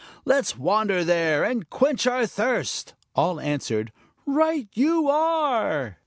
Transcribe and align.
Let's 0.25 0.57
wander 0.57 1.03
there 1.03 1.43
and 1.43 1.69
quench 1.69 2.07
our 2.07 2.25
thirst." 2.25 2.95
All 3.15 3.39
answered, 3.39 3.91
"Right 4.25 4.67
you 4.73 5.07
are." 5.07 5.97